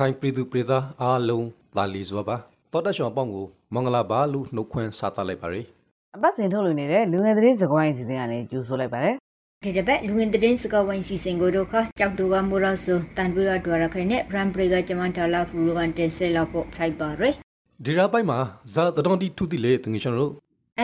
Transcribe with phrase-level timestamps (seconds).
[0.00, 1.46] ခိုင်ပြည်သူပြည်သားအားလုံး
[1.76, 2.36] သာလီစွာပါ
[2.72, 5.66] တော်တရှောင်းပေါင်းကိုမင်္ဂလာပါလို့နှုတ်ခွန်းဆက်သလိုက်ပါရယ်
[6.16, 9.14] အပတ်စဉ်ထုတ်လွှင့်နေတဲ့လူငယ်သတင်းစကားဝိုင်းအစီအစဉ်ကနေကြိုဆိုလိုက်ပါတယ်
[9.64, 17.34] ဒီတစ်ပတ်လူဝင်သတင်းစကားဝိုင်းစီစဉ်ကိုတော့ခကြောက်တူကမိုရာဆိုတန်ပွေကဒွာရခိုင်နဲ့ဗရန်ပရီကကျမန်တာလာဖူရိုကန်တင်ဆက်လောက်ဖို့ဖိုက်ပါရယ်
[17.84, 18.38] ဒီရာပိုက်မှာ
[18.74, 20.32] ဇာတတော်တီထူတီလေတငယ်ရှင်တို့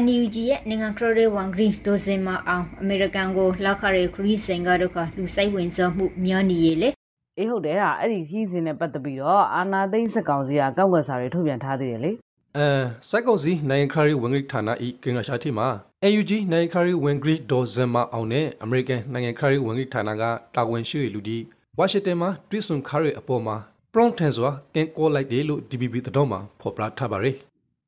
[0.04, 6.90] NUG ရဲ့နိုင်ငံခရရဲဝန်ဂရီဒိုဇင်မာအောင်အမေရိကန်ကိုလောက်ခရဲခရီးစင်ကတို့ကလူဆိုင်ဝင်စောမှုမျောနေရလေ
[7.38, 12.12] အေးဟုတ်တယ်ဟာအဲ့ဒီခီးစဉ်နဲ့ပတ်သက်ပြီးတော့အာနာသိန်းစက်ကောင်စီကကောက်ွယ်စာတွေထုတ်ပြန်ထားသေးတယ်လေ
[12.56, 12.68] အဲ
[13.08, 15.66] စိုက်ကောင်စီနိုင်ခရီဝင်ဂရိဌာနဤကင်္ဂရှာတိမှာ
[16.04, 20.22] AUG နိုင်ခရီဝင်ဂရိဒေါ်ဇင်မာအောင်နဲ့အမေရိကန်နိုင်ငံခရီဝင်ဂရိဌာနက
[20.54, 21.38] တာဝန်ရှိလူဒီ
[21.78, 23.56] ဝါရှင်တန်မှာတွိဆွန်ခရီအပေါ်မှာ
[23.92, 27.36] prompt ထန်စွာကင်ကောလိုက်တယ်လို့ DBB တော်မှာဖော်ပြထားပါရယ်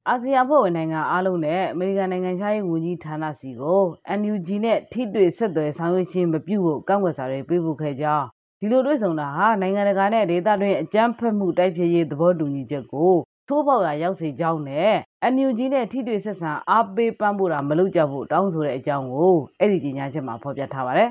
[0.09, 3.81] အာဆီယံဖွဲ့ဝင်နိုင်ငံအားလုံးနဲ့အမေရိကန်နိုင်ငံခြားရေးဝန်ကြီးဌာနစီကို
[4.21, 8.27] NUG နဲ့ထိတွေ့ဆက်သွယ်ဆောင်ရွက်ခြင်းမပြုဖို့ကောက်ွယ်စာတွေပေးပို့ခဲ့ကြောင်း
[8.61, 13.15] ဒီလိုတွေ့ဆုံတာဟာနိုင်ငံတကာနဲ့ဒေသတွင်းအကြမ်းဖက်မှုတိုက်ဖျက်ရေးသဘောတူညီချက်ကို
[13.48, 14.92] ထိုးပေါက်ရာရောက်စေကြောင်းနဲ့
[15.34, 21.11] NUG နဲ့ထိတွေ့ဆက်ဆံအားပေးပံ့ပိုးတာမလုပ်ကြဖို့တောင်းဆိုတဲ့အကြောင်းကိုအဲ့ဒီကြေညာချက်မှာဖော်ပြထားပါတယ်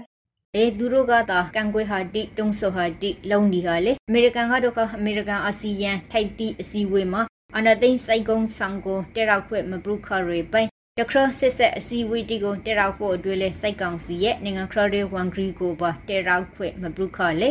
[0.56, 7.22] အေသူတို့ကတာကန်ကွေဟာတိတုံဆိုဟာတိလုံဒီဟာလေအမေရိကန်ကတော့ကအမေရိကန်အာဆီယံထိုက်တိအစည်းအဝေးမှာ
[7.58, 10.68] အနာသိန်းစိုက်ကုန်းဆောင်ကိုတက်ရောက်ခွင့်မပရုခရေပိုင်
[11.00, 17.50] တခရစစ်ဆက်အစည်းအဝေးတီကိုတက်ရောက်ဖို့အတွက်လဲစိုက်ကောင်စီရဲ့နိုင်ငံခရရဲဝန်ဂရီကိုပါတက်ရောက်ခွင့်မပရုခလေ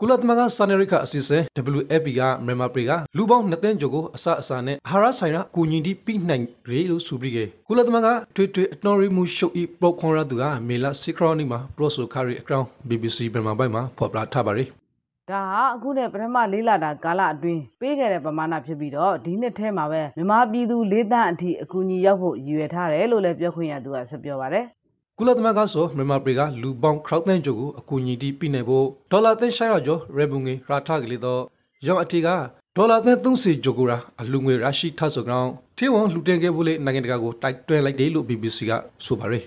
[0.00, 1.42] ကုလသမဂ္ဂစာနယ်ရိကအစီအစဉ်
[1.78, 14.81] WFP ကမြန်မာပြည်ကလူပေါင်း2သိန်းကျော်ကိုအစအစာနဲ့အာဟာရဆိုင်ရာအကူအညီတီးပြီးနိုင်ရေလို့ဆိုပြီးကကုလသမဂ္ဂထွေထွေအတော်ရီမှုရှုပ်ဤပရိုခွန်ရသူကမေလာစီခရောနီမှာပရိုဆိုခရီအကောင့် BBC မြန်မာပိုင်းမှာဖော်ပြထားပါရယ်
[15.32, 24.64] ဒါဟာအခုနဲ့ပထမလေးလာတာကာလအတွင်းပေးခဲ့တဲ့ပမာဏဖြစ်ပြီးတော့ဒီနှစ်ထဲမှာပဲမြန်မာပြည်သူ၄တန်းအထိအကူအညီရောက်ဖို့ရည်ရွယ်ထားတယ်လို့လည်းပြောခွင့်ရသူကဆက်ပြောပါတယ်
[25.18, 31.42] ကုလသမဂ္ဂဆိုမြန်မာပြည်ကလူပေါင်းခေါက်သိန်းကျော်ကိုအကူအညီတီးပြီးနိုင်ဖို့ဒေါ်လာသိန်း600ကျော်ရေဘူငွေရာထကလေးတော့
[31.86, 32.28] ရောင်းအထည်က
[32.76, 38.72] ဒေါ်လာသိန်း30ကျော်ကိုရာအလူငွေရရှိထဆိုကြောင်းထေဝန်လူတင်ခဲ့ဖို့လေနိုင်ငံတကာကိုတိုက်တွန်းလိုက်တယ်လို့ BBC က
[39.06, 39.44] ဆိုပါရယ်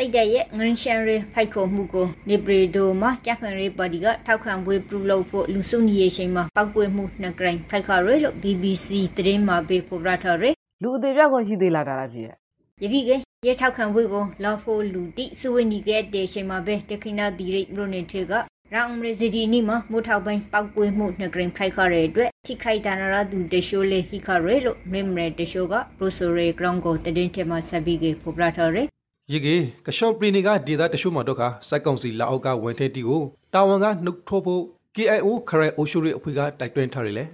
[0.00, 12.36] စိတ်တဲ့ရဲ့ငရင်းရှန်ရီဖိုက်ခုံမှုကိုနေပရီဒိုမှာကြက်ခွန်ရီပါတီကထောက်ခံပွဲပြုလုပ်ဖို့လူစုညီရေးချိန်မှာပောက်ကွေးမှုနှစ်ဂရိုင်ဖိုက်ခါရီလို့ BBC သတင်းမှာပေးဖော်ပြထားတယ်လူအသေးပြောက်ခွင့်ရှိသေးလားဒါလားဖြစ်ရဲ့
[12.82, 13.10] ယပိက
[13.46, 18.32] ရထောက်ခံပွဲကိုလာဖို့လူတိစုဝနီကဲတဲ့ချိန်မှာပဲတခိနာဒီရိတ်ရိုနေထေက
[18.74, 28.88] ရောင်မရစီဒီနီမှာမိုးထောက်ပိုင်းပောက်ကွေးမှုနှစ်ဂရင်ဖိုက်ခါရဲအတွက်ထိခိုက်တာနာရသူတရှိုးလေဟိခါရဲလို့မင်းမရတရှိုးကပရိုဆိုရဲဂရောင်းကိုတည်င်းထဲမှာဆက်ပြီးကဖော်ပြထားတယ်
[29.32, 29.56] ရေကေ
[29.86, 33.22] ကရှော့ပရီနီကဒေတာတရှုမတော့ခစိုက်ကောင်စီလာအောက်ကဝန်ထဲတီကို
[33.54, 34.62] တာဝန်ကနှုတ်ထိုးဖို့
[34.96, 37.24] KIO ခရဲအိုရှိုရီအဖွဲ့ကတိုက်တွန်းထားရလေ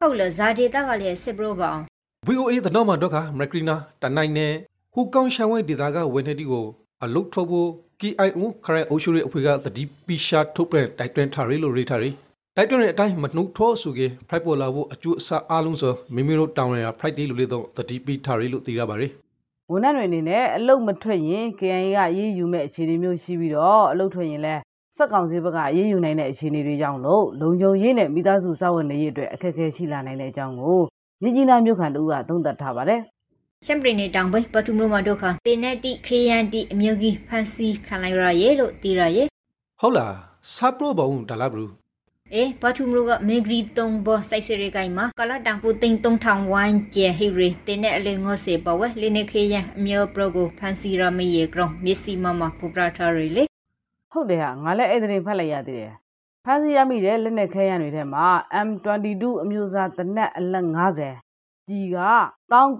[0.00, 1.84] ဟုတ်လားဇာဒေတာကလည်းစစ်ပရိုပါအောင်
[2.28, 4.52] VOA တနော်မှာတော့ခမကရီနာတနိုင်နဲ့
[4.94, 6.64] ဟူကောင်ရှန်ဝဲဒေတာကဝန်ထဲတီကို
[7.02, 7.68] အလုတ်ထိုးဖို့
[8.00, 12.06] KIO ခရဲအိုရှိုရီအဖွဲ့ကတတိပိရှာထုတ်ပြန်တိုက်တွန်းထားရလို့ရေးထားရ
[12.56, 19.12] တိုက်တွန်းတဲ့အတိုင်းမနှုတ်ထိုးဆိုကေဖိုက်ပေါ်လာဖို့အကျိုးအဆအားလုံးဆိုမိမိတို့တောင်းရ Friday လို့လေတော့တတိပိထားရလို့သိရပါတယ်
[19.72, 24.60] ဝန်ထမ်းတွေအနေနဲ့အလုတ်မထွက်ရင် KIA ကအေးယူမဲ့အခြေအနေမျိုးရှိပြီးတော့အလုတ်ထွက်ရင်လည်း
[24.96, 30.80] စက်ကောင်စီဘက်ကအေးယူနိုင်တဲ့အခြေအနေတွေကြောင့်လို့လုံခြုံရေးနဲ့မိသားစုစောင့်ဝင်နေရေးအတွက်အခက်အခဲရှိလာနိုင်တဲ့အကြောင်းကို
[31.22, 33.00] မြကြီးနားမြို့ခံတို့ကသုံးသပ်ထားပါတယ်
[33.66, 39.28] ရှမ်ပရီနေတောင်ပိုင်းပထမမှာဒုက္ခတင်နေတိခေယန်တိအမျိုးကြီးဖန်စီခံလိုက်ရရဲ့လို့သိရရဲ့
[39.80, 40.14] ဟုတ်လား
[40.54, 41.54] ဆပ်ပရိုဘောင်းဒါလာဘ
[42.24, 53.44] ရူအေပထမကမေဂရီတုံဘစိုက်စရေကိုင်မှာကလာတန်ပူတိန်တုံထောင်ဝမ်ကျဲဟီရီတင်းနဲ့အလေငေါစေပဝဲလင်းနေခေယံအမျိုးပရကိုဖန်စီရမယေကရောမျက်စိမမပူပရာထာရီလေ
[54.12, 55.94] ဟုတ်တယ်ဟာငါလည်းအဲ့ဒီတင်ဖတ်လိုက်ရသေးတယ်
[56.44, 58.26] ဖမ်းဆီးရမိတဲ့လက်နက်ခဲယမ်းတွေထဲမှာ
[58.66, 60.66] M22 အမျိုးအစားတနက်အလက်
[61.16, 61.98] 90ကြီးက
[62.52, 62.70] 19900တောင်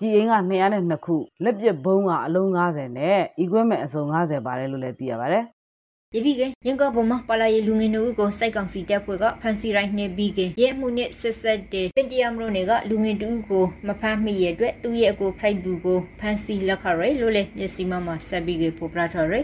[0.00, 5.44] ကြီးအင်းက202ခုလက်ပစ်ဘုံကအလုံး90နဲ့ equipment အစုံ90ပါတယ်လို့လည်းသိရပါတယ်
[6.16, 19.40] ယပိကရင်ကဘမပလာယေလူငင်နူကိုစိုက်ကောင်စီတပ်ဖွဲ့ကဖန်စီရိုင်းနေပြီးကရဲမှုနဲ့ဆက်ဆက်တဲ့ပင်တရမလို့နေကလူငင်တူကိုမဖမ်းမိရဲ့အတွက်သူ့ရဲ့အကိုဖရိုက်ဘူးကိုဖန်စီလက်ခရဲလို့လေမျက်စိမမဆက်ပြီးကပူပရာထာရီ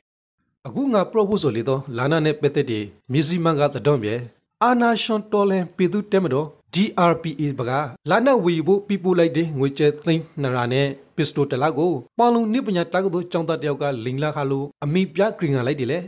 [0.67, 4.15] အခုငါ proposal လေးတော့လာနာနဲ့ပက်သက်တဲ့မြစီမန်ကတတော်မြဲ
[4.63, 7.71] အာနာရှင်တော်လန်ပြည်သူတဲမတော် DRPA ဘက
[8.11, 10.87] လာနာဝီဖို့ပြပို့လိုက်တဲ့ငွေကျဲသိန်းနရာနဲ့
[11.17, 15.99] ပစ္စတိုတလာကိုပေါလုံနိပညာတက္ကသိုလ်ကျောင်းသားတယောက်ကလိန်လာခါလို့အမိပြဂရင်ကလိုက်တယ်လေ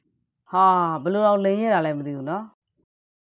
[0.54, 0.66] ဟာ
[1.02, 2.44] ဘယ်လိုတော့လိန်ရတာလဲမသိဘူးနော်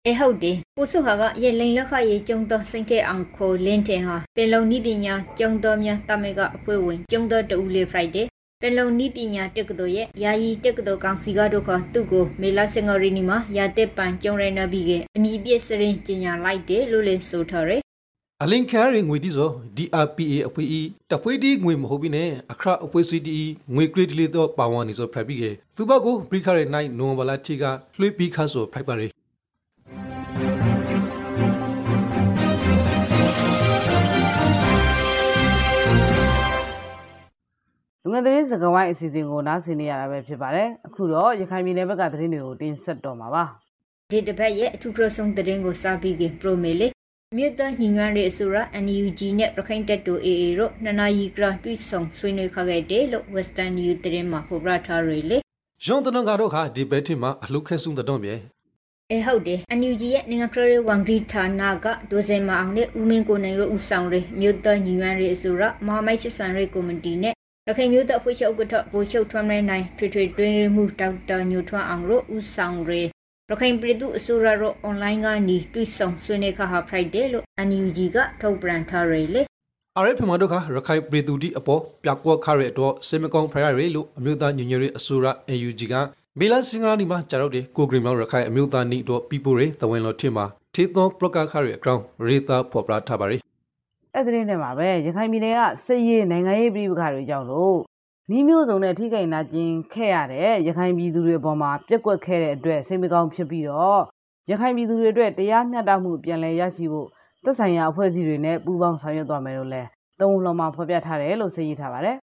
[0.07, 8.27] အဲဟုတ်တယ်ပိုစုဟာကရေလိန်လက်ခရေကျုံတော်စင်ကဲအောင်ခိုလင်းတင်ဟာပင်လုံနိပညာကျုံတော်များတမေကအဖွဲဝင်ကျုံတော်တူလေးဖရိုက်တယ်
[8.61, 17.83] ပင်လုံနိပညာတက္ကသိုလ်ရဲ့ယာယီတက္ကသိုလ်ကောင်စီကတို့ကသူ့ကိုမေလာစင်ဂရီနီမှာရာတက်ပန်ကျုံရနေပြီးကအမိပြည့်စရင်ကျင်ညာလိုက်တယ်လို့လည်းဆိုထားတယ်
[18.45, 20.81] အလင်ခံရငွေတီးစော DRPA အဖွေးဤ
[21.11, 23.39] တဖွေးတီးငွေမဟုတ်ဘီနဲ့အခရအဖွေးစီတီ
[23.75, 27.65] ငွေကရစ်လီတော့ပါဝန်နေစောဖရပြီးကေသူဘကိုပရိခရဲနိုင်နိုဘလာတီက
[27.99, 29.07] လွှေးပြီးခါစောဖိုက်ပါရီ
[38.03, 43.45] လူငယ်သတင်းစကားဝိုင်းအစီအစဉ်ကိုနားဆင်နေရတာပဲဖြစ်ပါတယ်အခုတော့ရခိုင်ပြည်နယ်ဘက်ကသတင်းတွေကိုတင်ဆက်တော့မှာပါ
[44.11, 46.89] ဒီတစ်ပတ်ရဲ့အထူးကရဆုံးသတင်းကိုစာပြီးကပရိုမေလေ
[47.37, 55.39] မြို့သားညီညွတ်ရေးအစိုးရ NUG နဲ့ရခိုင်တပ်တူ AA တို့နှစ်နာရီကရတွေ့ဆုံဆွေးနွေးခခဲ့တယ်လို့ Western New သတင်းမှာဖော်ပြထားရလေ
[55.85, 58.35] ဂျွန်တနန်ကတော့ခါဒီဘက်ထီမှာအလုခဲဆုံတဲ့တော့မြေ
[59.11, 67.35] အဲဟုတ်တယ် NUG ရဲ့နိုင်ငံခရရဝန်ကြီးဌာနကဒိုဇင်မအောင်နဲ့ဦးမင်းကိုနိုင်တို့ဦးဆောင်ရမြို့သားညီညွတ်ရေးအစိုးရမဟာမိတ်စစ်ဆန်ရေးကော်မတီနဲ့
[67.69, 72.91] ရခိုင်မြို့သားအဖွဲ့ချုပ်ဥက္ကဋ္ဌဗိုလ်ချုပ်ထွန်းနိုင်နိုင်ထွေထွေတွင်းရမှုဒေါက်တာညိုထွန်းအောင်တို့ဦးဆောင်ရ
[73.53, 79.43] ရခိုင်ပြည်သူအစိုးရတို့အွန်လိုင်းကနေတွေ့ဆုံဆွေးနွေးခါဟာ Friday လို့ NUG ကထုတ်ပြန်ထားရလေ
[80.03, 85.95] RF မှာတော့ခါရခိုင်ပြည်သူတီအပေါ်ပြကွက်ခရဲတော့စေမကောင်ဖရရဲလို့အမျိုးသားညီညွတ်ရေးအစိုးရ AUG က
[86.39, 93.37] မေလာစင်္ဂရာနီမှာကြာတော့တဲ့ကိုဂရီမောင်ရခိုင်အမျိုးသားနီတော့ပီပိုရဲတဝန်တော်ထင်မှာထေသောပရကခရဲအကောင်ရေတာဖော်ပြထားပါရီ
[94.15, 97.77] အဲ့ဒီသတင်းထဲမှာပဲရခိုင်ပြည်နယ်ကစစ်ရေးနိုင်ငံရေးပြည်ပခါတွေကြောင့်လို့
[98.31, 104.03] နီးမျိုးစုံနဲ့ထိခိုက်နာကျင်ခဲ့ရတဲ့ရခိုင်ပြည်သူတွေအပေါ်မှာပြက်ကွက်ခဲ့တဲ့အတွက်စိတ်မကောင်းဖြစ်ပြီးတော့
[104.51, 107.09] ရခိုင်ပြည်သူတွေအတွက်တရားမျှတမှုပြန်လည်ရရှိဖို့
[107.45, 109.89] သက်ဆိုင်ရာအဖွဲ့အစည်းတွေနဲ့ပူးပေါင်းဆောင်ရွက်သွားမယ်လို့လည်း
[110.21, 112.17] သုံးလုံးမှာဖော်ပြထားတယ်လို့သိရထားပါတယ်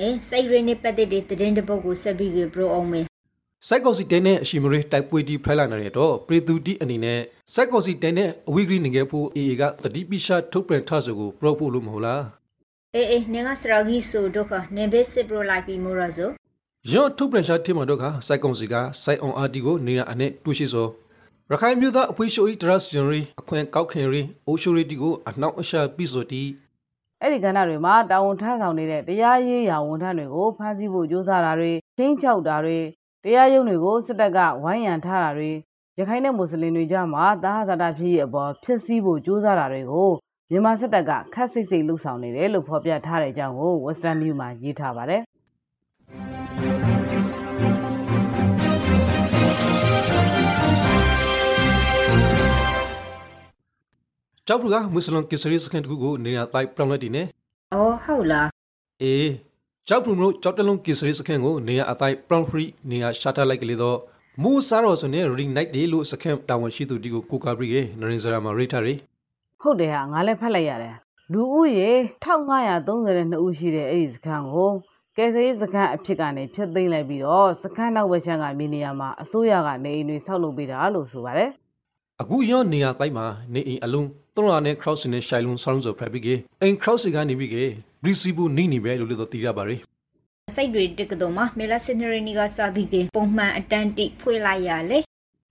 [0.00, 3.04] အဲစိတ်ရင်းနဲ့ပတ်သက်တဲ့သတင်းတစ်ပုဒ်ကိုဆက်ပြီးကပရိုအောင်မယ်
[3.68, 7.20] စိုက်ကောစီတဲနဲ့အရှိမရေတိုက်ပွေတီဖလိုက်လာတဲ့တော့ပရီသူတီအနေနဲ့
[7.54, 12.22] စိုက်ကောစီတဲနဲ့အဝီဂရီနေခဲ့ဖို့ AA ကသတိပိရှာထုတ်ပြန်ထားဆိုကိုပရော့ဖို့လို့မဟုတ်လား
[12.96, 16.30] အေးအေးနေကစရာကြီးဆိုတော့ခနေဘစစ်ပရိုလိုက်ပြီးမို့ရဆို
[16.92, 20.88] ရော့ထုတ်ပြန်ရှာတင်မှာတော့ကစိုက်ကောစီကစိုက်အောင်အာတီကိုနေရအနေတူရှိစော
[21.50, 26.42] ရခိုင်မြို့သားအဖွေးရှိုးဤဒရတ်ဂျန်ရီအခွင့်ကောက်ခင်ရီအိုရှိုရီတီကိုအနောက်အရှာပြီးဆိုတီ
[27.20, 32.78] အဲ့ဒီကဏ္ဍတွေမှာတာဝန်ထမ်းဆောင်နေတဲ့တရားရေးရာဝန်ထမ်းတွေကိုဖမ်းဆီးဖို့ကြိုးစားတာတွေချင်းချောက်တာတွေ
[33.24, 35.50] တရားရုံးတွေကိုစစ်တပ်ကဝိုင်းရံထားတာတွေ
[35.98, 40.10] ရခိုင်နဲ့မွတ်စလင်တွေကြားမှာတာဟာဇာတာဖြစ်ရဲ့အပေါ်ဖြစ်စည်းဖို့ကြိုးစားတာတွေကို
[40.52, 45.22] မြန်မာစစ်တပ်ကခက်စိတ်စိတ်လှုပ်ဆောင်နေတယ်လို့ဖော်ပြထားတဲ့အကြောင်းကို Western News မှာရေးထားပါတယ်။
[54.46, 57.22] ကြောက်ဘူးကမွတ်စလင်ကစ္စရီစကန်တခုကိုနေရတိုက်ပြောင်းလဲတည်နေ
[57.74, 58.48] အော်ဟုတ်လား
[59.02, 59.30] အေး
[59.88, 63.98] ကြောက်ဘူးမလို့ကြောက်တလုံးကစ္စရီစကန်ကိုနေရအတိုက်ပြောင်းဖရီနေရရှာတာလိုက်ကလေးတော့
[64.42, 68.94] မူစားရောဆိုနေ ring night ဒီလို့စကန်တာဝန်ရှိသူဒီကိုကိုကာပရီရဲ့နရင်စရာမှာရိထားရီ
[69.62, 70.96] ဟုတ်တယ်ဟာငါလည်းဖတ်လိုက်ရတယ်
[71.32, 71.90] လူဦးရေ
[72.24, 74.70] 1532ဦးရှိတဲ့အဲ့ဒီစခန်းကို
[75.16, 81.50] ကယ်ဆယ်ရေးစခန်းအဖြစ်ကနေဖျက်သိမ်းလိုက်ပြီးတော့စခန်းနောက်ဝက်ရှမ်းကမြေနေရာမှာအစိုးရကနေအိမ်တွေဆောက်လုပ်ပေးတာလို့ဆိုပါတယ်
[82.20, 87.64] အခုရောနေရတိုက်မှာနေအိမ်အလုံး300နဲ့ crowd နဲ့ရှိုင်လုံးဆောင်းဆိုဖရက်ပြီးကေအိမ် crowd စီကနေပြီးကေ
[88.06, 89.76] receive နေနေပဲလို့လည်းတော့သိရပါရီ
[90.56, 94.98] စိတ်တွေတက်ကတော့မှမေလာစင်နရီနီကစာပြီးကပုံမှန်အတန်တိဖွေးလိုက်ရလေ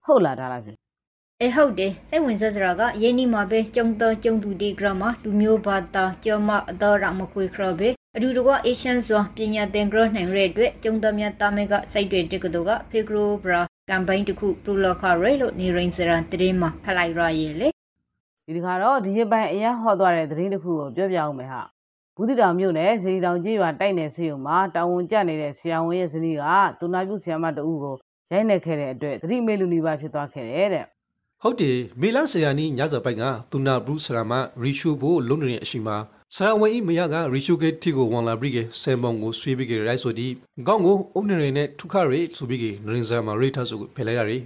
[0.05, 0.75] ဟုတ်လားဒါလားဖြစ်
[1.43, 17.69] အဲဟုတ်တယ်စိတ်ဝင်စားစရာကယင်းနီမှာပဲကျုံတော်ကျုံသူဒီဂရမလူမျိုးဘာသာကျော်မအတော်ရမခွေခရပဲအတူတကွအေရှန်စွာပညာသင်ကြနိုင်ရတဲ့အတွက်ကျုံတော်မြတ်တာမဲကစိတ်တွေတက်ကတော့ကဖေဂရိုဘရာကမ်ပိန်းတစ်ခုပရူလော်ခရဲလို့နေရင်စရာတရင်မှာဖလိုက်ရရဲ့လေ
[18.45, 21.61] ဒီတခါတော့ဒီရပိုင်းအရန်ဟောသွားတဲ့သတင်းတစ်ခုကိုပြောပြအောင်မယ်ဟာ
[22.15, 26.43] ဘူးတိတောင်မြို့နယ်စေတီတောင်ကြီးရွာတိုက်နယ်ဆေးရုံမှာတာဝန်ကျနေတဲ့ဆရာဝန်ရဲ့ဇနီးက
[26.79, 27.95] သူနာပြုဆရာမတဦးကို
[28.31, 30.85] ရိုက်နှက်ခဲ့တဲ့အတွက်သတိမေလူနီပါဖြစ်သွားခဲ့တယ်တဲ့
[31.43, 35.97] ဟုတ်တယ်မေလဆရာနီညဇပိုက်ကသူနာဘရုဆရာမရီရှူဘိုလုံးနေတဲ့အရှိမှာ
[36.35, 40.27] ဆရာဝန်ဤမရကရီရှူကေတီကိုဝန်လာဘရီကေဆမ်ဘောင်ကိုဆွေးပြီးကေရိုက်ဆိုဒီ
[40.67, 44.37] ကောင်းကိုအုပ်နေရနဲ့ထုခရဲဆိုပြီးကေနရင်စရာမှာရိထားဆိုကိုဖယ်လိုက်ရရီ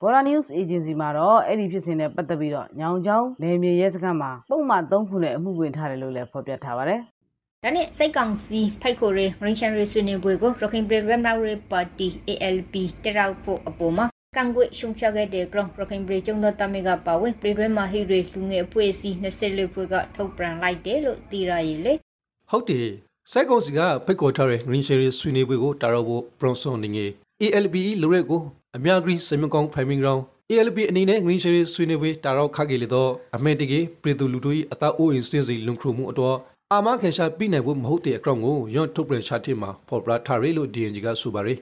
[0.00, 7.00] Bora News Agency မှာတော့အဲ့ဒီဖြစ်စဉ်နဲ့ပတ်သက်ပြီးတော့ညောင်ချောင်းနယ်မြေရဲစခန်းမှာပုံမှန်၃ခုနဲ့အမှုဝင်ထားတယ်လို့လည်းဖော်ပြထားပါတယ်
[7.62, 12.74] ဒါနဲ့စိတ်ကောင်စီဖိုက်ခိုရဲရင်ရှန်ရဲဆွေနေပွဲကိုရခိုင်ပြည်ရမ်နာရဲပါတီ ALP
[13.04, 21.92] တရောက်ဖို့အပေါ်မှာ ကန်ကွေရှုံချခဲ့တဲ့ ground ရခိုင်ပြည်ကျုံတော်တမီကပါဝင်ပြည်တွဲမှာဟိတွေလူငယ်အဖွဲ့အစည်း24ဖွဲ့ကထုတ်ပြန်လိုက်တယ်လို့သိရရဲ့လေ
[22.50, 22.86] ဟုတ်တယ်
[23.32, 27.10] စိုက်ကောင်စီကဖိတ်ခေါ်ထားတဲ့ green share ဆွေးနွေးပွဲကိုတာရောဖို့ bronson နေငယ်
[27.42, 28.40] ALB လိုရက်ကို
[28.76, 36.36] အများကြီးစမကောင်း priming ground ALB အနေနဲ့ green share ဆွေးနွေးပွဲတာရောခခဲ့လေတော့အမေတကေပြည်သူလူထု၏အသာအိုးအိမ်စင်စီလုံခရုမှုအတော့
[36.72, 41.58] အာမခေရှာပြနိုင်ဖို့မဟုတ်တဲ့အကြောင်းကိုရွန်ထုတ်ပြန်ချတိမှာဖော်ပြထားရလို့ DNG ကဆိုပါရယ်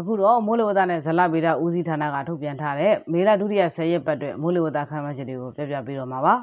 [0.00, 6.34] အခုတော့မိုးလေဝသနဲ့ဇလဗေဒဦးစီးဌာနကထုတ်ပြန်ထားတဲ့မေလဒုတိယ10ရက်ပတ်အတွက်မိုးလေဝသခန့်မှန်းချက်တွေကိုပြပြပေးတော့မှာပါ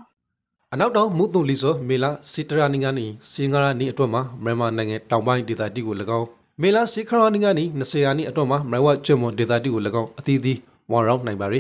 [0.74, 6.28] အနောက်တောင်မုတုံလီဆိုမေလာစီတရာနီငါနီစင်္ဂရာနီအတွက်မှာမြန်မာနိုင်ငံတောင်ပိုင်းဒေသတီကို၎င်း
[6.62, 10.60] မေလာစီခရာနီကနေ20ရာနီအတော့မှာမရဝကျွမ်မွန်ဒေတာတီကို၎င်းအသီးသီး
[10.92, 11.60] ဝန်ရောင်းနိုင်ပါရီ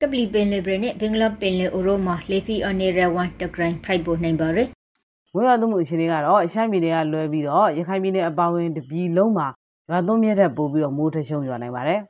[0.00, 4.68] ကပလီပင်လေဘရနဲ့ဘင်္ဂလားပင်လေအိုရိုမာလေဖီအနေရဝန်တဂရိုင်းဖရိုက်ပိုနိုင်ပါရယ်
[5.34, 9.48] ဝင်းရသွမှုအရှင်တွေကတော့ရှမ်းပြည်နယ်ကလွဲပြီးတော့ရခိုင်ပြည်နယ်အပါအဝင်တပြည်လုံးမှာ
[9.92, 12.00] ရွာသွန်းမြက်တဲ့ပို့ပြီးတော့မိုးထရှုံရွာနိုင်ပါတယ်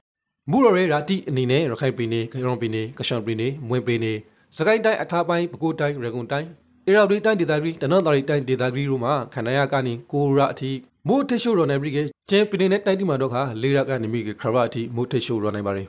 [0.51, 4.19] မူရရဲရာတီအနေနဲ့ရခိုင်ပြည်နယ်ကရောင်ပြည်နယ်ကရှောင်ပြည်နယ်မွေပြည်နယ်
[4.57, 6.49] စကိုင်းတိုင်းအထားပိုင်းပဲခူးတိုင်းရကွန်တိုင်း
[6.87, 10.71] အေရာဝတီတိုင်းဒေသကြီးတနင်္သာရီတိုင်းဒေသကြီးတို့မှာခန္ဓာရကနေကိုရာအထိ
[11.09, 11.99] မိုးထရှိုးရော်နိုင်ပြီးက
[12.31, 15.85] ကျင်းပြည်နယ်နဲ့တိုင်းတီမှာတော့ခါလေးရကနေမိကခရဝအထိမိုးထရှိုးရော်နိုင်ပါရီ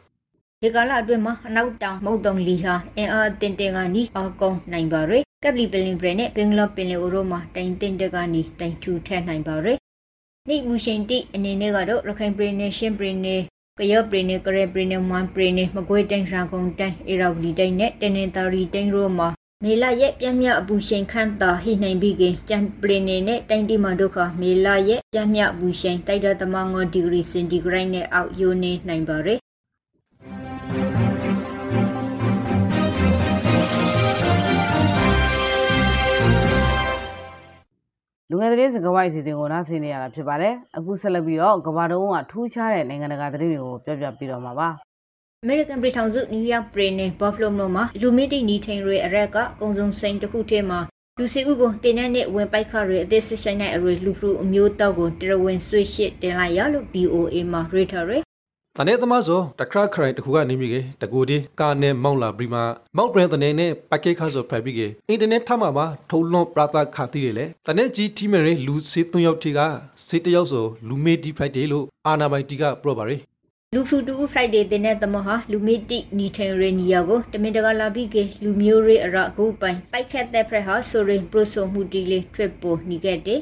[0.62, 9.82] ဒီကာလအတွင်းမှာအနောက်တောင်မုတ်တုံလီဟာအင်အားတင်တင်ကနီးအကုံနိုင်ပါရယ်ကပလီပင်လင်ဘရနဲ့ဘင်္ဂလားပင်လေအိုရိုမာတိုင်တင်တကနီးတိုင်ထူထက်နိုင်ပါရယ်
[10.50, 13.41] နိမူရှင်တိအနေနဲ့ကတော့ရခိုင်ပြည်နယ်ရှင်းပြည်နယ်
[13.79, 19.27] ကရပြည်နယ်ကရပြည်နယ်မွန်ပြည်နယ်မကွေးတိုင်းရာကုန်တိုင်းအေရာဝတီတိုင်းနဲ့တနင်္သာရီတိုင်းတို့မှာ
[19.63, 29.42] မေလာရဲ့ပြင်းမြအပူရှင်ခန့်တာဟိနိုင်ပြီးကကြံပရင်နေနဲ့တိုင်းတီမဒုက္ခမေလာရဲ့ပြင်းမြအပူရှင်တိုက်တော်သမငေါဒီဂရီစင်တီဂရိတ်နဲ့အောက်ယိုနေနိုင်ပါရယ်
[38.31, 44.69] လူငယ်သတင်းစကားဝိုက်အစီအစဉ်ကိုနားဆင်နေရတာဖြစ်ပါတယ်အခုဆက်လက်ပြီးတော့ကမ္ဘာတုံးကထူးခြားတဲ့နိုင်ငံတကာသတင်းတွေကိုပြောပြပေးတော့မှာပါ
[45.45, 50.79] American ပြည်ထောင်စု New York ပြည်နယ် Buffalo မြို့မှာလူမီတီနီထိန်ရဲအရက်ကအကုံစုံစိန်တစ်ခုထဲမှာ
[51.19, 58.19] လူစီဦးကိုတင်းနဲ့နဲ့ဝင်ပိုက်ခရဲအသေးစစ်ဆိုင်တဲ့အရွယ်လူဖရူအမျိုးတောက်ကိုတရဝင်ဆွေရှစ်တင်လိုက်ရလို့ BOA မှာ rater ရဲ
[58.77, 62.61] တနေ့သမားဆိုတခရခရိုင်တခုကနေမိကတကူဒီကာနဲ့မောက်လာပြီးမှ
[62.97, 69.59] မောက်ဘရန်တနေနဲ့ပကေခါဆိုဖရပြီးကအင်တာနက်ထမှာပါထုံလွန်ပရာတာခါတီးတယ်လေတနေ့ကြီးတီမရဲလူစေးသွင်းရောက်တီက
[70.07, 73.17] စေးတယောက်ဆိုလူမေဒီဖရိုက်ဒေးလို့အာနာဘိုင်တီကပြောပါရီ
[73.75, 83.39] လူဖရူတူ Friday တင်တဲ့သမဟာလူမီတီနီထိန်ရဲနီယာကိုတမင်တကာလာပြီးကလူမျိုးရဲအရကူပိုင်ပိုက်ခတ်တဲ့ဖရဟာဆိုရင်ပရိုဆိုမှုတီလေးထွတ်ပိုနီခဲ့တဲ့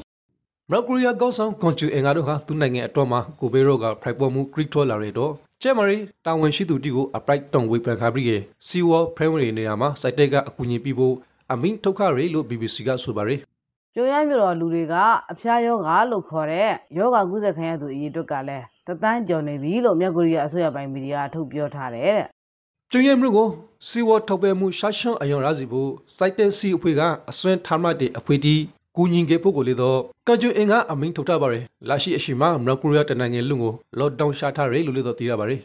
[0.74, 8.30] မြောက်ကိုရီးယားကောင်းဆောင်ကွန်ချူအင်္ဂါတို့ဟာသူ့နိုင်ငံအတွက်မှာကိုဘေရိုကဖရိုက်ပေါ်မှုခရစ်ထော်လာရတော့ကျဲမရီတာဝန်ရှိသူတီကိုအပရိုက်တောင်ဝေပန်ခါပြီးက
[8.66, 11.14] စီဝါဖရမ်ရီနေရာမှာစိုက်တက်ကအကူအညီပေးဖို့
[11.52, 13.36] အမင်းထုတ်ခရီလို့ BBC ကဆိုပါရီ
[13.94, 14.94] ကျိုးရမ်းပြတော်လူတွေက
[15.32, 22.22] အဖျားယောဂါလို့ခေါ်တဲ့ယောဂါကုသခံရသူအရေးအတွက်ကလည်းတသန်းကျော်နေပြီလို့မြောက်ကိုရီးယားအစိုးရပိုင်းမီဒီယာထုတ်ပြောထားတယ်တဲ့
[22.90, 23.48] ကျွင်းရမှုကို
[23.88, 28.56] စီဝါထုတ်ပဲမှုရှာရှောင်းအယောင်ရစီဖို့စိုက်တက်စီအဖွဲ့ကအစွမ်းထားမှတဲ့အဖွဲ့တီ
[28.96, 35.60] ကူညီခဲ့ဖို့ကိုလေတော့ကကြွအင်ကအမင်းထုတ်ထားပါရယ်လာရှိအရှိမမြောက်ကိုရီးယားတနိုင်ငံလုံးကိုလော့ဒေါင်းရှာထားရလို့လေတော့သိရပါရယ်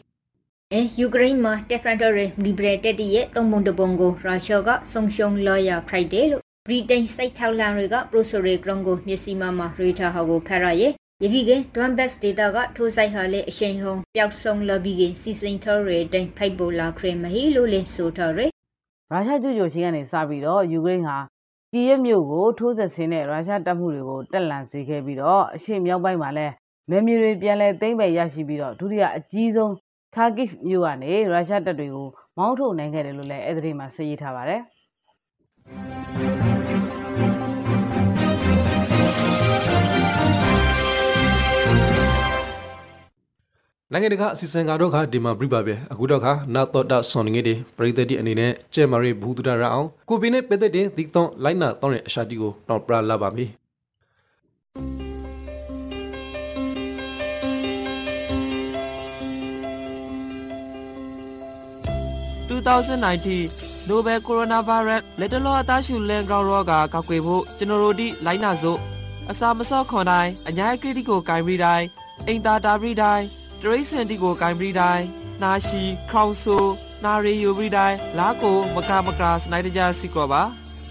[0.72, 10.92] အဲယူကရိန်းမှာတက်ဖရန်တော်ရဲလီဘရတက်တီရဲ့သုံးပုံတပုံကိုရုရှားကဆုံရှုံလော်ယာခရိုက်တယ်လို့ဗြိတိန်စိတ်ထောက်လန်တွေကပရိုဆိုရီဂရွန်ကိုမျက်စိမမှာရေတာဟာကိုဖရရဲ့
[11.22, 18.46] ယပိကဒွမ်ဘက်စ်ဒေတာကထိုးဆိုင်ဟာလေအရှိန်ဟုံပျောက်ဆုံးလဘီကစီစိန်ထော်ရဲတိုင်ဖိုက်ပိုလာခရမဟီလို့လေဆိုထော်ရဲ
[19.10, 21.18] ရုရှားကျူးကျော်ခြင်းကနေစပြီးတော့ယူကရိန်းဟာ
[21.74, 26.54] ကီယက်မြို့ကိုထိုးစစ်ဆင်တဲ့ရုရှားတပ်မှုတွေကိုတက်လန်စေခဲ့ပြီးတော့အရှေ့မြောက်ပိုင်းမှာလည်း
[26.90, 29.72] နယ်မြေတွေပြန်လည်သိမ်းပယ်ရရှိပြီးတော့ဒုတိယအကြီးဆုံး
[30.14, 32.08] ခါဂစ်မြို့ကနေရုရှားတပ်တွေကို
[32.38, 34.60] မောင်းထုတ်နိုင်ခဲ့တယ်လို့လည်းအဲ့ဒီမှာသိရထားပါတယ်
[43.92, 53.46] နိုင်ငံတကာအစီအစဉ်ကတော့ခါဒီမှာပြပါပဲအခုတော့ခါနာတော့တာဆွန်ငေးတွေပရိသတ်ဒီအနေနဲ့ကျဲမာရီဘူးဒရာရအောင်ကိုပီနဲ့ပသက်တဲ့ဒီတော့လိုက်နာတော့တဲ့အရှာတီကိုတော့ပရလာပါပြီ
[62.48, 68.78] 2019 Nobel Coronavirus လက်တလောအသားရှူလန်ကောင်ရောဂါကောက်ွယ်ဖို့ကျွန်တော်တို့ဒီလိုင်းနာစို့
[69.30, 71.86] အစာမစော့ခွန်တိုင်းအညာကိတိကိုဂိုင်ပြီးတိုင်း
[72.26, 75.04] အိမ်သာတာပြီးတိုင်း တရိစင်တီကိုဂိုင်ပြီးတိုင်း
[75.42, 76.56] နာရှိခေါင်ဆူ
[77.04, 80.42] နာရီယိုပြီးတိုင်းလာကိုမကမကစနိုက်တကြစီကောပါ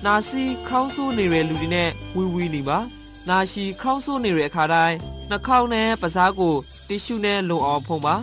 [0.05, 2.79] နာစီခေါင်းဆူနေတဲ့လူတွေနဲ့ဝီဝီနေပါ
[3.29, 4.97] နာရှိခေါင်းဆူနေတဲ့အခါတိုင်း
[5.29, 6.55] နှာခေါင်းနဲ့ပစားကို
[6.87, 8.15] တီရှူနဲ့လုံအောင်ဖုံးပါ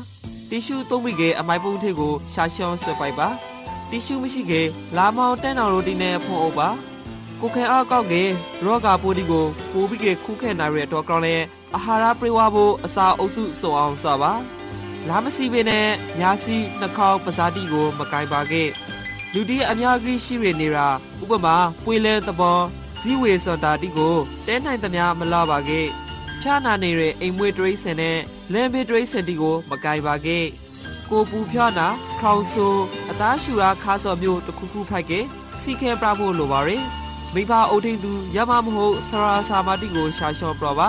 [0.51, 3.29] တီရှူသုံးပြီးကအမိုက်ပုံးထည့်ကိုရှာရှောင်းဆွဲပိုက်ပါ
[3.91, 4.63] တီရှူမရှိကေ
[4.97, 6.69] လာမောင်တန်းတော်ရိုတီနဲ့ဖုံးအုပ်ပါ
[7.41, 8.23] ကိုခဲအားကောက်ကေ
[8.65, 11.37] ရောဂါပိုးဒီကိုပိုးပြီးကေခုခဲနိုင်ရတော့ကောင်းလဲ
[11.75, 14.33] အာဟာရပြေဝဖို့အစာအုပ်စုစုံအောင်စပါ
[15.09, 15.89] လာမစီပေနဲ့
[16.21, 18.65] ညာစီနှာခေါင်းပဇာတိကို မကင်ပါကေ
[19.33, 20.89] လူတီအများကြီးရှိရနေတာ
[21.23, 22.59] ဥပမာပွေလဲသဘော
[23.01, 24.17] ဇီဝေစတာတိကို
[24.47, 25.81] တဲနိုင်သမျှမလာပါကေ
[26.41, 28.19] ဖြာနာနေတဲ့အိမ်မွေးတရိစင်နဲ့
[28.53, 30.39] လမ်းဘေးတရိစင်တီကို မကင်ပါကေ
[31.11, 31.89] ကိုပူဖြားနာ
[32.21, 32.67] ခေါင်ဆူ
[33.11, 35.13] အသားရှူရာခါစော်မျိုးတစ်ခုခုဖိုက်က
[35.61, 36.85] စီခဲပြဖို့လိုပါရယ်
[37.35, 40.83] မိဘအုပ်ထိန်သူရမမဟုတ်ဆရာစာမတိကိုရှာလျှော့ပြပ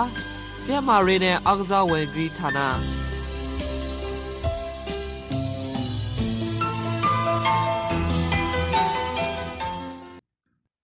[0.68, 2.58] ကျဲမာရီနဲ့အောက်ကစားဝင်ဂရီဌာန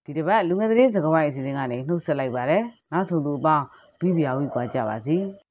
[0.05, 2.63] ဒီတစ်ပတ်လူငယ်သတင်းစကားဝိုင်းအစီအစဉ်ကနေနှုတ်ဆက်လိုက်ပါတယ်
[2.93, 3.65] နောက်ဆုံးသူအပေါင်း
[4.01, 5.17] ဘီဘီယာဝီကွာကြပါစီ။